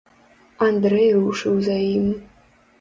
Андрэй 0.67 1.09
рушыў 1.19 1.55
за 1.71 1.79
ім. 1.95 2.11